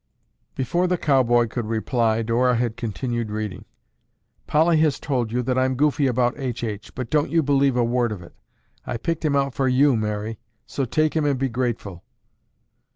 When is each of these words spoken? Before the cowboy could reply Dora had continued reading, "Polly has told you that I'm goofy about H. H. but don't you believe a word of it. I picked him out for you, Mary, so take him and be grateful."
Before 0.55 0.87
the 0.87 0.97
cowboy 0.97 1.47
could 1.47 1.67
reply 1.67 2.23
Dora 2.23 2.55
had 2.55 2.75
continued 2.75 3.29
reading, 3.29 3.65
"Polly 4.47 4.77
has 4.77 4.99
told 4.99 5.31
you 5.31 5.43
that 5.43 5.59
I'm 5.59 5.75
goofy 5.75 6.07
about 6.07 6.33
H. 6.37 6.63
H. 6.63 6.95
but 6.95 7.11
don't 7.11 7.29
you 7.29 7.43
believe 7.43 7.75
a 7.75 7.83
word 7.83 8.11
of 8.11 8.23
it. 8.23 8.33
I 8.83 8.97
picked 8.97 9.23
him 9.23 9.35
out 9.35 9.53
for 9.53 9.67
you, 9.67 9.95
Mary, 9.95 10.39
so 10.65 10.85
take 10.85 11.15
him 11.15 11.25
and 11.25 11.37
be 11.37 11.49
grateful." 11.49 12.03